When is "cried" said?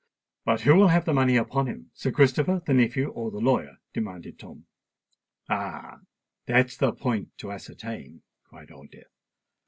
8.43-8.71